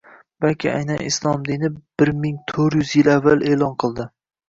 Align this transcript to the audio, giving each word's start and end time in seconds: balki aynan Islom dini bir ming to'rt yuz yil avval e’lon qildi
balki 0.45 0.71
aynan 0.77 1.03
Islom 1.09 1.45
dini 1.51 1.71
bir 2.03 2.13
ming 2.25 2.43
to'rt 2.55 2.83
yuz 2.83 2.97
yil 3.01 3.15
avval 3.21 3.51
e’lon 3.55 3.81
qildi 3.87 4.13